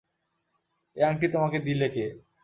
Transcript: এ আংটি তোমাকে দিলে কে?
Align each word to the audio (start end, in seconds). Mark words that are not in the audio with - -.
এ 0.97 1.01
আংটি 1.03 1.27
তোমাকে 1.27 1.57
দিলে 1.59 1.87
কে? 1.87 2.05